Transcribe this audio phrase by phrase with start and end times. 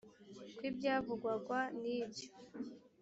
[0.57, 2.27] kw ibyavugwagwa n ibyo